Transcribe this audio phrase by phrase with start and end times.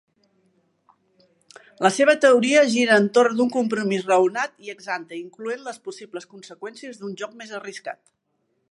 [1.87, 7.17] La seva teoria gira entorn d'un compromís raonat i ex-ante, incloent les possibles conseqüències d'un
[7.23, 8.05] joc més arriscat.